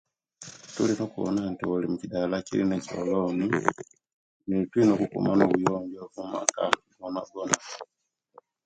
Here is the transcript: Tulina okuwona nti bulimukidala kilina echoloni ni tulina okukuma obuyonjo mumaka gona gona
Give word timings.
Tulina 0.73 1.01
okuwona 1.07 1.41
nti 1.51 1.63
bulimukidala 1.69 2.35
kilina 2.45 2.73
echoloni 2.79 3.47
ni 4.47 4.57
tulina 4.69 4.91
okukuma 4.93 5.29
obuyonjo 5.45 6.03
mumaka 6.15 6.63
gona 6.99 7.21
gona 7.31 7.57